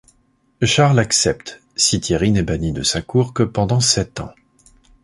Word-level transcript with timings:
Charles 0.63 0.97
accepte, 0.97 1.61
si 1.75 1.99
Thierry 1.99 2.31
n'est 2.31 2.41
bannit 2.41 2.71
de 2.71 2.81
sa 2.81 3.03
cour 3.03 3.33
que 3.35 3.43
pendant 3.43 3.79
sept 3.81 4.19
ans. 4.19 4.33